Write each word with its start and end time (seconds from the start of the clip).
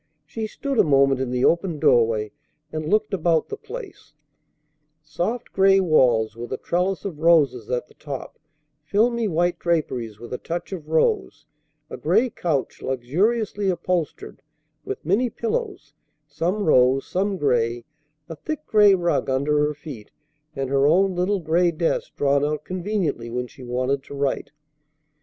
She 0.25 0.47
stood 0.47 0.79
a 0.79 0.83
moment 0.83 1.21
in 1.21 1.29
the 1.29 1.45
open 1.45 1.77
doorway, 1.77 2.31
and 2.73 2.87
looked 2.89 3.13
about 3.13 3.49
the 3.49 3.55
place; 3.55 4.13
soft 5.03 5.51
gray 5.53 5.79
walls, 5.79 6.35
with 6.35 6.51
a 6.51 6.57
trellis 6.57 7.05
of 7.05 7.19
roses 7.19 7.69
at 7.69 7.85
the 7.87 7.93
top, 7.93 8.39
filmy 8.83 9.27
white 9.27 9.59
draperies 9.59 10.19
with 10.19 10.33
a 10.33 10.39
touch 10.39 10.71
of 10.71 10.89
rose, 10.89 11.45
a 11.87 11.97
gray 11.97 12.31
couch 12.31 12.81
luxuriously 12.81 13.69
upholstered, 13.69 14.41
with 14.83 15.05
many 15.05 15.29
pillows, 15.29 15.93
some 16.25 16.63
rose, 16.65 17.05
some 17.05 17.37
gray, 17.37 17.85
a 18.27 18.35
thick, 18.35 18.65
gray 18.65 18.95
rug 18.95 19.29
under 19.29 19.59
her 19.59 19.75
feet, 19.75 20.09
and 20.55 20.71
her 20.71 20.87
own 20.87 21.13
little 21.13 21.39
gray 21.41 21.69
desk 21.69 22.15
drawn 22.15 22.43
out 22.43 22.63
conveniently 22.65 23.29
when 23.29 23.45
she 23.45 23.61
wanted 23.63 24.01
to 24.01 24.15
write. 24.15 24.49